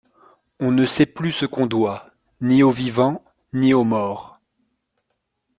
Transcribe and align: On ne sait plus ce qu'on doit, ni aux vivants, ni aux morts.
On 0.59 0.71
ne 0.71 0.87
sait 0.87 1.05
plus 1.05 1.31
ce 1.31 1.45
qu'on 1.45 1.67
doit, 1.67 2.09
ni 2.41 2.63
aux 2.63 2.71
vivants, 2.71 3.23
ni 3.53 3.75
aux 3.75 3.83
morts. 3.83 4.39